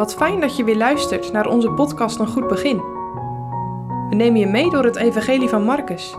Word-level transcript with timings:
Wat 0.00 0.14
fijn 0.14 0.40
dat 0.40 0.56
je 0.56 0.64
weer 0.64 0.76
luistert 0.76 1.32
naar 1.32 1.46
onze 1.46 1.70
podcast 1.70 2.18
Een 2.18 2.26
Goed 2.26 2.48
Begin. 2.48 2.76
We 4.08 4.14
nemen 4.14 4.40
je 4.40 4.46
mee 4.46 4.70
door 4.70 4.84
het 4.84 4.96
Evangelie 4.96 5.48
van 5.48 5.62
Marcus 5.62 6.14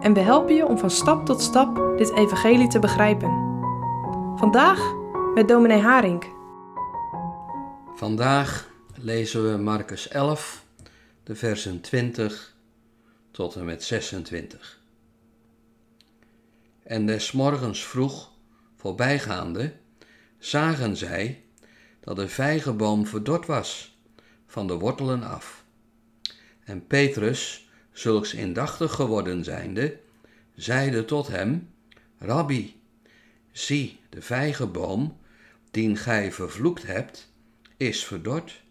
en 0.00 0.12
we 0.12 0.20
helpen 0.20 0.54
je 0.54 0.66
om 0.66 0.78
van 0.78 0.90
stap 0.90 1.26
tot 1.26 1.40
stap 1.40 1.96
dit 1.96 2.12
Evangelie 2.12 2.68
te 2.68 2.78
begrijpen. 2.78 3.28
Vandaag 4.36 4.94
met 5.34 5.48
dominee 5.48 5.80
Haring. 5.80 6.24
Vandaag 7.94 8.70
lezen 8.94 9.50
we 9.50 9.58
Marcus 9.58 10.08
11, 10.08 10.64
de 11.22 11.34
versen 11.34 11.80
20 11.80 12.56
tot 13.30 13.54
en 13.54 13.64
met 13.64 13.84
26. 13.84 14.80
En 16.82 17.06
des 17.06 17.32
morgens 17.32 17.84
vroeg, 17.84 18.30
voorbijgaande, 18.76 19.72
zagen 20.38 20.96
zij 20.96 21.45
dat 22.06 22.16
de 22.16 22.28
vijgenboom 22.28 23.06
verdord 23.06 23.46
was, 23.46 23.98
van 24.46 24.66
de 24.66 24.74
wortelen 24.74 25.22
af. 25.22 25.64
En 26.64 26.86
Petrus, 26.86 27.68
zulks 27.92 28.34
indachtig 28.34 28.92
geworden 28.92 29.44
zijnde, 29.44 29.98
zeide 30.54 31.04
tot 31.04 31.28
hem, 31.28 31.70
Rabbi, 32.18 32.80
zie, 33.52 34.00
de 34.08 34.22
vijgenboom, 34.22 35.16
dien 35.70 35.96
gij 35.96 36.32
vervloekt 36.32 36.86
hebt, 36.86 37.32
is 37.76 38.04
verdord. 38.04 38.62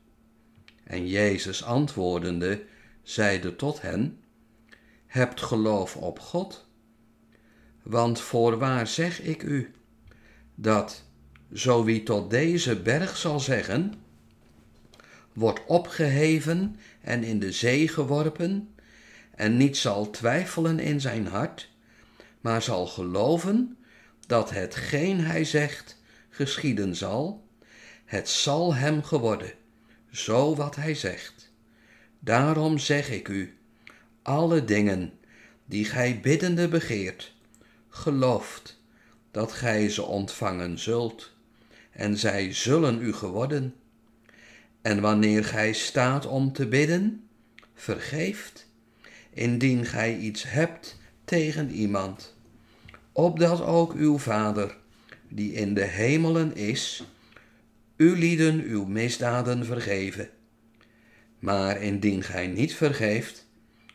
En 0.83 1.07
Jezus 1.07 1.63
antwoordende, 1.63 2.63
zeide 3.03 3.55
tot 3.55 3.81
hen, 3.81 4.19
Hebt 5.05 5.41
geloof 5.41 5.95
op 5.95 6.19
God? 6.19 6.67
Want 7.83 8.19
voorwaar 8.19 8.87
zeg 8.87 9.21
ik 9.21 9.43
u, 9.43 9.73
dat 10.55 11.03
zo 11.55 11.83
wie 11.83 12.03
tot 12.03 12.29
deze 12.29 12.81
berg 12.81 13.17
zal 13.17 13.39
zeggen, 13.39 13.93
wordt 15.33 15.65
opgeheven 15.65 16.79
en 17.01 17.23
in 17.23 17.39
de 17.39 17.51
zee 17.51 17.87
geworpen, 17.87 18.75
en 19.35 19.57
niet 19.57 19.77
zal 19.77 20.09
twijfelen 20.09 20.79
in 20.79 21.01
zijn 21.01 21.27
hart, 21.27 21.69
maar 22.41 22.61
zal 22.61 22.87
geloven 22.87 23.77
dat 24.27 24.49
hetgeen 24.49 25.19
hij 25.19 25.43
zegt 25.43 26.01
geschieden 26.29 26.95
zal, 26.95 27.47
het 28.05 28.29
zal 28.29 28.73
hem 28.73 29.03
geworden, 29.03 29.53
zo 30.11 30.55
wat 30.55 30.75
hij 30.75 30.95
zegt. 30.95 31.51
Daarom 32.19 32.77
zeg 32.77 33.09
ik 33.09 33.27
u, 33.27 33.57
alle 34.21 34.65
dingen 34.65 35.13
die 35.65 35.85
gij 35.85 36.19
biddende 36.19 36.67
begeert, 36.67 37.33
gelooft 37.89 38.81
dat 39.31 39.51
gij 39.51 39.89
ze 39.89 40.03
ontvangen 40.03 40.79
zult 40.79 41.33
en 41.95 42.17
zij 42.17 42.53
zullen 42.53 43.01
u 43.01 43.13
geworden. 43.13 43.73
En 44.81 45.01
wanneer 45.01 45.45
gij 45.45 45.73
staat 45.73 46.25
om 46.25 46.53
te 46.53 46.67
bidden, 46.67 47.27
vergeeft, 47.73 48.69
indien 49.33 49.85
gij 49.85 50.17
iets 50.17 50.43
hebt 50.43 50.99
tegen 51.25 51.71
iemand, 51.71 52.35
opdat 53.11 53.61
ook 53.61 53.93
uw 53.93 54.17
Vader, 54.17 54.77
die 55.29 55.53
in 55.53 55.73
de 55.73 55.83
hemelen 55.83 56.55
is, 56.55 57.03
u 57.95 58.17
lieden 58.17 58.61
uw 58.61 58.85
misdaden 58.85 59.65
vergeven. 59.65 60.29
Maar 61.39 61.81
indien 61.81 62.23
gij 62.23 62.47
niet 62.47 62.75
vergeeft, 62.75 63.47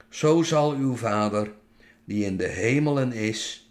zo 0.08 0.42
zal 0.42 0.72
uw 0.72 0.96
Vader, 0.96 1.52
die 2.04 2.24
in 2.24 2.36
de 2.36 2.48
hemelen 2.48 3.12
is, 3.12 3.70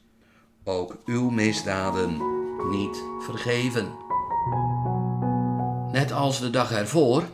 ook 0.64 1.02
uw 1.05 1.30
misdaden 1.30 2.17
niet 2.69 3.03
vergeven. 3.19 4.08
Net 5.92 6.11
als 6.11 6.39
de 6.39 6.50
dag 6.50 6.72
ervoor 6.72 7.28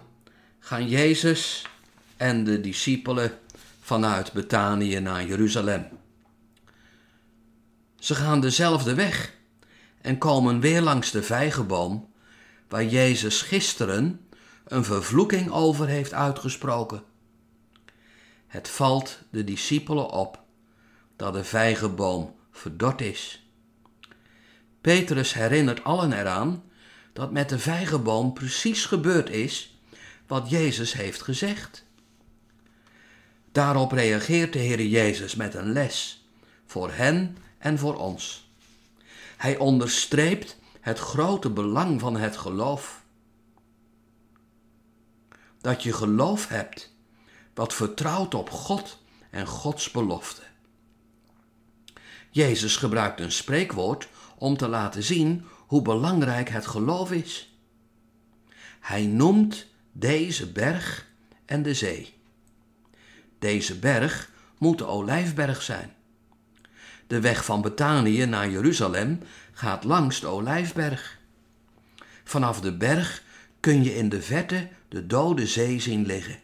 gaan 0.60 0.88
Jezus 0.88 1.68
en 2.18 2.44
de 2.44 2.62
discipelen 2.62 3.32
vanuit 3.82 4.34
Betanië 4.34 5.00
naar 5.00 5.26
Jeruzalem. 5.26 5.88
Ze 8.00 8.16
gaan 8.16 8.40
dezelfde 8.40 8.94
weg 8.94 9.34
en 10.02 10.18
komen 10.18 10.60
weer 10.60 10.82
langs 10.82 11.12
de 11.12 11.24
vijgenboom 11.24 12.14
waar 12.68 12.86
Jezus 12.86 13.42
gisteren 13.42 14.28
een 14.66 14.84
vervloeking 14.84 15.52
over 15.52 15.88
heeft 15.88 16.14
uitgesproken. 16.14 17.04
Het 18.48 18.70
valt 18.70 19.20
de 19.30 19.44
discipelen 19.44 20.10
op 20.10 20.40
dat 21.16 21.34
de 21.34 21.44
vijgenboom 21.44 22.36
verdord 22.52 23.02
is. 23.02 23.50
Petrus 24.82 25.34
herinnert 25.34 25.84
allen 25.84 26.14
eraan 26.14 26.64
dat 27.16 27.32
met 27.32 27.50
de 27.50 27.60
vijgenboom 27.60 28.34
precies 28.34 28.86
gebeurd 28.86 29.30
is 29.30 29.78
wat 30.28 30.50
Jezus 30.50 30.94
heeft 30.94 31.22
gezegd. 31.22 31.84
Daarop 33.52 33.92
reageert 33.92 34.54
de 34.54 34.60
Heer 34.60 34.86
Jezus 34.86 35.36
met 35.36 35.54
een 35.54 35.72
les 35.72 36.26
voor 36.66 36.92
hen 36.92 37.38
en 37.58 37.78
voor 37.78 37.96
ons. 37.98 38.50
Hij 39.38 39.58
onderstreept 39.58 40.58
het 40.80 41.00
grote 41.00 41.50
belang 41.50 42.00
van 42.00 42.18
het 42.18 42.38
geloof. 42.38 43.04
Dat 45.62 45.84
je 45.84 45.94
geloof 45.94 46.48
hebt 46.48 46.94
wat 47.54 47.74
vertrouwt 47.74 48.34
op 48.34 48.50
God 48.50 49.02
en 49.30 49.48
Gods 49.48 49.92
belofte. 49.92 50.42
Jezus 52.30 52.76
gebruikt 52.76 53.20
een 53.20 53.32
spreekwoord 53.32 54.08
om 54.38 54.58
te 54.58 54.68
laten 54.68 55.04
zien 55.04 55.46
hoe 55.76 55.84
belangrijk 55.84 56.50
het 56.50 56.68
geloof 56.68 57.12
is. 57.12 57.56
Hij 58.80 59.06
noemt 59.06 59.66
deze 59.92 60.52
berg 60.52 61.08
en 61.46 61.64
de 61.64 61.74
zee. 61.74 62.14
Deze 63.40 63.80
berg 63.80 64.32
moet 64.58 64.78
de 64.78 64.86
Olijfberg 64.86 65.62
zijn. 65.62 65.94
De 67.08 67.20
weg 67.20 67.46
van 67.46 67.62
Betanië 67.62 68.26
naar 68.26 68.50
Jeruzalem 68.50 69.20
gaat 69.52 69.84
langs 69.84 70.20
de 70.20 70.28
Olijfberg. 70.28 71.20
Vanaf 72.24 72.62
de 72.62 72.78
berg 72.78 73.24
kun 73.60 73.84
je 73.84 73.96
in 73.96 74.10
de 74.10 74.22
verte 74.22 74.68
de 74.90 75.08
dode 75.08 75.48
zee 75.48 75.80
zien 75.80 76.06
liggen. 76.06 76.40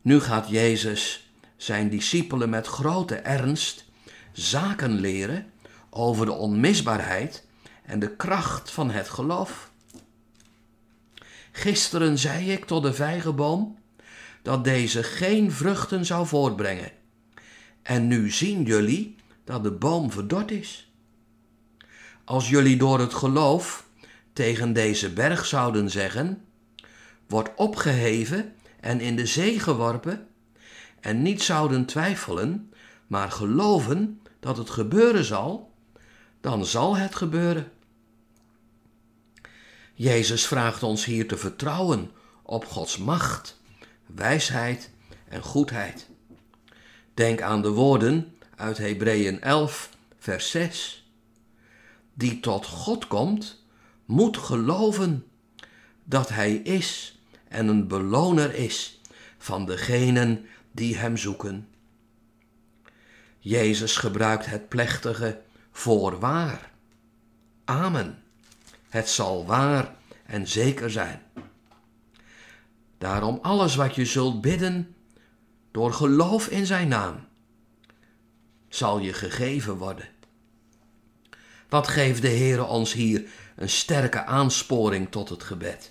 Nu 0.00 0.20
gaat 0.20 0.48
Jezus 0.48 1.32
zijn 1.56 1.88
discipelen 1.88 2.50
met 2.50 2.66
grote 2.66 3.14
ernst 3.14 3.84
zaken 4.32 5.00
leren 5.00 5.52
over 5.90 6.26
de 6.26 6.32
onmisbaarheid 6.32 7.50
en 7.82 7.98
de 7.98 8.16
kracht 8.16 8.70
van 8.70 8.90
het 8.90 9.08
geloof. 9.08 9.70
Gisteren 11.52 12.18
zei 12.18 12.52
ik 12.52 12.64
tot 12.64 12.82
de 12.82 12.92
vijgenboom 12.92 13.78
dat 14.42 14.64
deze 14.64 15.02
geen 15.02 15.52
vruchten 15.52 16.06
zou 16.06 16.26
voortbrengen. 16.26 16.90
En 17.82 18.06
nu 18.06 18.30
zien 18.30 18.62
jullie 18.62 19.16
dat 19.44 19.62
de 19.62 19.70
boom 19.70 20.10
verdord 20.10 20.50
is. 20.50 20.92
Als 22.24 22.48
jullie 22.48 22.76
door 22.76 22.98
het 22.98 23.14
geloof 23.14 23.86
tegen 24.32 24.72
deze 24.72 25.12
berg 25.12 25.46
zouden 25.46 25.90
zeggen: 25.90 26.44
wordt 27.26 27.50
opgeheven 27.56 28.54
en 28.80 29.00
in 29.00 29.16
de 29.16 29.26
zee 29.26 29.60
geworpen, 29.60 30.26
en 31.00 31.22
niet 31.22 31.42
zouden 31.42 31.86
twijfelen, 31.86 32.72
maar 33.06 33.30
geloven 33.30 34.20
dat 34.40 34.56
het 34.56 34.70
gebeuren 34.70 35.24
zal, 35.24 35.71
dan 36.42 36.66
zal 36.66 36.96
het 36.96 37.14
gebeuren. 37.14 37.72
Jezus 39.94 40.46
vraagt 40.46 40.82
ons 40.82 41.04
hier 41.04 41.28
te 41.28 41.36
vertrouwen 41.36 42.10
op 42.42 42.64
Gods 42.64 42.98
macht, 42.98 43.60
wijsheid 44.06 44.90
en 45.28 45.42
goedheid. 45.42 46.08
Denk 47.14 47.40
aan 47.42 47.62
de 47.62 47.70
woorden 47.70 48.36
uit 48.56 48.78
Hebreeën 48.78 49.40
11, 49.40 49.90
vers 50.18 50.50
6. 50.50 51.10
Die 52.14 52.40
tot 52.40 52.66
God 52.66 53.06
komt, 53.06 53.64
moet 54.04 54.36
geloven 54.36 55.26
dat 56.04 56.28
Hij 56.28 56.54
is 56.54 57.18
en 57.48 57.68
een 57.68 57.88
beloner 57.88 58.54
is 58.54 59.00
van 59.38 59.66
degenen 59.66 60.46
die 60.72 60.96
Hem 60.96 61.16
zoeken. 61.16 61.68
Jezus 63.38 63.96
gebruikt 63.96 64.46
het 64.46 64.68
plechtige 64.68 65.40
voorwaar. 65.72 66.70
Amen. 67.64 68.22
Het 68.88 69.08
zal 69.08 69.46
waar 69.46 69.94
en 70.26 70.48
zeker 70.48 70.90
zijn. 70.90 71.22
Daarom 72.98 73.38
alles 73.42 73.74
wat 73.74 73.94
je 73.94 74.04
zult 74.04 74.40
bidden, 74.40 74.94
door 75.70 75.92
geloof 75.92 76.48
in 76.48 76.66
zijn 76.66 76.88
naam, 76.88 77.26
zal 78.68 78.98
je 78.98 79.12
gegeven 79.12 79.76
worden. 79.76 80.08
Wat 81.68 81.88
geeft 81.88 82.22
de 82.22 82.28
Heere 82.28 82.64
ons 82.64 82.92
hier 82.92 83.24
een 83.56 83.68
sterke 83.68 84.24
aansporing 84.24 85.10
tot 85.10 85.28
het 85.28 85.42
gebed? 85.42 85.90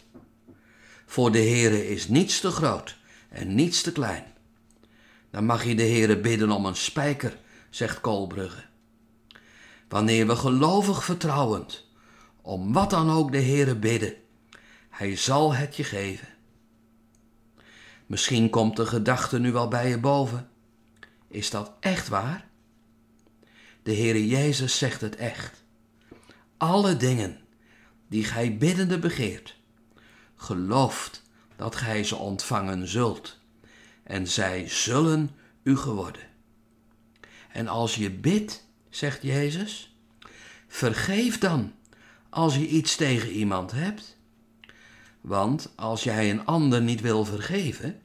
Voor 1.06 1.32
de 1.32 1.38
Heere 1.38 1.90
is 1.90 2.08
niets 2.08 2.40
te 2.40 2.52
groot 2.52 2.98
en 3.30 3.56
niets 3.56 3.82
te 3.82 3.92
klein. 3.92 4.26
Dan 5.32 5.46
mag 5.46 5.64
je 5.64 5.76
de 5.76 5.84
Heere 5.84 6.20
bidden 6.20 6.52
om 6.52 6.66
een 6.66 6.76
spijker, 6.76 7.38
zegt 7.70 8.02
Koolbrugge. 8.02 8.64
Wanneer 9.92 10.28
we 10.28 10.36
gelovig 10.36 11.04
vertrouwend, 11.04 11.88
om 12.42 12.74
wat 12.74 12.90
dan 12.90 13.10
ook 13.10 13.32
de 13.32 13.42
Heere 13.42 13.76
bidden, 13.76 14.14
Hij 14.90 15.16
zal 15.16 15.54
het 15.54 15.76
je 15.76 15.84
geven. 15.84 16.28
Misschien 18.06 18.50
komt 18.50 18.76
de 18.76 18.86
gedachte 18.86 19.40
nu 19.40 19.52
wel 19.52 19.68
bij 19.68 19.90
je 19.90 20.00
boven. 20.00 20.50
Is 21.28 21.50
dat 21.50 21.74
echt 21.80 22.08
waar? 22.08 22.48
De 23.84 23.96
Heere 23.96 24.28
Jezus 24.28 24.78
zegt 24.78 25.02
het 25.02 25.16
echt. 25.16 25.64
Alle 26.58 26.98
dingen 26.98 27.40
die 28.08 28.24
gij 28.24 28.58
biddende 28.58 29.00
begeert, 29.00 29.58
gelooft 30.36 31.24
dat 31.56 31.76
gij 31.76 32.04
ze 32.04 32.16
ontvangen 32.16 32.88
zult, 32.88 33.40
en 34.04 34.28
zij 34.28 34.70
zullen 34.70 35.30
u 35.64 35.78
geworden. 35.78 36.28
En 37.52 37.68
als 37.68 37.96
je 37.96 38.12
bidt, 38.12 38.70
zegt 38.92 39.22
Jezus, 39.22 39.96
vergeef 40.68 41.38
dan 41.38 41.74
als 42.30 42.56
je 42.56 42.68
iets 42.68 42.96
tegen 42.96 43.30
iemand 43.30 43.72
hebt. 43.72 44.18
Want 45.22 45.74
als 45.76 46.04
jij 46.04 46.30
een 46.30 46.46
ander 46.46 46.82
niet 46.82 47.02
wil 47.02 47.26
vergeven, 47.26 48.02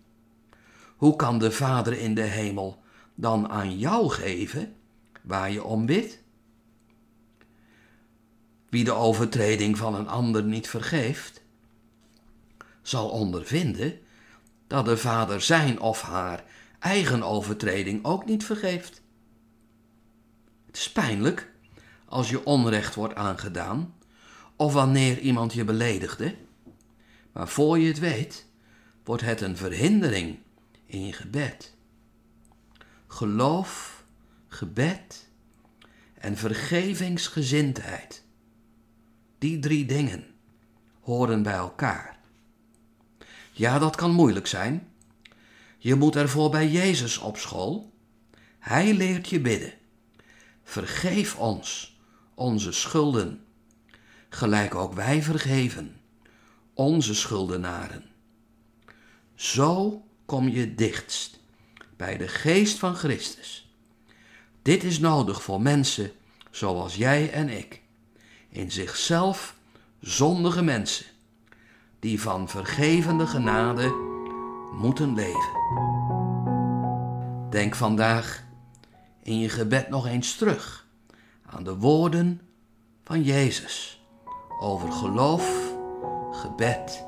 hoe 0.97 1.17
kan 1.17 1.39
de 1.39 1.51
Vader 1.51 1.93
in 1.93 2.15
de 2.15 2.23
hemel 2.23 2.83
dan 3.15 3.49
aan 3.49 3.79
jou 3.79 4.11
geven 4.11 4.75
waar 5.23 5.51
je 5.51 5.65
om 5.65 5.87
bidt? 5.87 6.23
Wie 8.69 8.85
de 8.85 8.93
overtreding 8.93 9.77
van 9.77 9.95
een 9.95 10.09
ander 10.09 10.43
niet 10.43 10.69
vergeeft, 10.69 11.43
zal 12.83 13.09
ondervinden 13.09 13.99
dat 14.67 14.85
de 14.85 14.97
Vader 14.97 15.41
zijn 15.41 15.81
of 15.81 16.03
haar 16.03 16.45
eigen 16.79 17.23
overtreding 17.23 18.05
ook 18.05 18.25
niet 18.25 18.45
vergeeft. 18.45 19.03
Het 20.77 20.85
is 20.85 20.93
pijnlijk 20.93 21.53
als 22.05 22.29
je 22.29 22.45
onrecht 22.45 22.95
wordt 22.95 23.15
aangedaan 23.15 23.95
of 24.57 24.73
wanneer 24.73 25.19
iemand 25.19 25.53
je 25.53 25.65
beledigde, 25.65 26.35
maar 27.33 27.49
voor 27.49 27.79
je 27.79 27.89
het 27.89 27.99
weet, 27.99 28.47
wordt 29.05 29.23
het 29.23 29.41
een 29.41 29.57
verhindering 29.57 30.39
in 30.87 31.07
je 31.07 31.13
gebed. 31.13 31.75
Geloof, 33.07 34.05
gebed 34.49 35.29
en 36.15 36.37
vergevingsgezindheid. 36.37 38.25
Die 39.39 39.59
drie 39.59 39.87
dingen 39.87 40.27
horen 41.01 41.43
bij 41.43 41.55
elkaar. 41.55 42.19
Ja, 43.53 43.79
dat 43.79 43.97
kan 43.97 44.11
moeilijk 44.11 44.47
zijn. 44.47 44.89
Je 45.79 45.95
moet 45.95 46.17
ervoor 46.17 46.51
bij 46.51 46.69
Jezus 46.69 47.19
op 47.19 47.37
school. 47.37 47.93
Hij 48.59 48.95
leert 48.95 49.29
je 49.29 49.41
bidden. 49.41 49.73
Vergeef 50.69 51.37
ons 51.37 51.99
onze 52.35 52.73
schulden, 52.73 53.45
gelijk 54.29 54.75
ook 54.75 54.93
wij 54.93 55.23
vergeven 55.23 56.01
onze 56.75 57.15
schuldenaren. 57.15 58.05
Zo 59.35 60.03
kom 60.25 60.49
je 60.49 60.75
dichtst 60.75 61.39
bij 61.97 62.17
de 62.17 62.29
geest 62.29 62.79
van 62.79 62.95
Christus. 62.95 63.75
Dit 64.63 64.85
is 64.85 64.99
nodig 64.99 65.43
voor 65.43 65.61
mensen 65.61 66.11
zoals 66.51 66.95
jij 66.95 67.33
en 67.33 67.49
ik, 67.49 67.83
in 68.49 68.71
zichzelf 68.71 69.57
zondige 70.01 70.63
mensen, 70.63 71.07
die 71.99 72.21
van 72.21 72.49
vergevende 72.49 73.27
genade 73.27 73.89
moeten 74.73 75.15
leven. 75.15 75.55
Denk 77.51 77.75
vandaag 77.75 78.46
in 79.27 79.39
je 79.39 79.49
gebed 79.49 79.89
nog 79.89 80.07
eens 80.07 80.37
terug 80.37 80.87
aan 81.47 81.65
de 81.65 81.77
woorden 81.77 82.41
van 83.05 83.23
Jezus 83.23 84.01
over 84.61 84.93
geloof, 84.93 85.73
gebed 86.33 87.05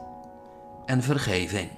en 0.87 1.03
vergeving. 1.03 1.71